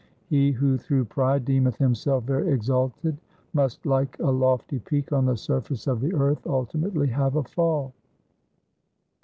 He 0.25 0.51
who 0.53 0.79
through 0.79 1.05
pride 1.05 1.45
deemeth 1.45 1.77
himself 1.77 2.23
very 2.23 2.49
exalted 2.51 3.19
must 3.53 3.85
like 3.85 4.17
a 4.17 4.31
lofty 4.31 4.79
peak 4.79 5.11
on 5.13 5.27
the 5.27 5.37
surface 5.37 5.85
of 5.85 6.01
the 6.01 6.15
earth 6.15 6.47
ultimately 6.47 7.09
have 7.09 7.35
a 7.35 7.43
fall. 7.43 7.93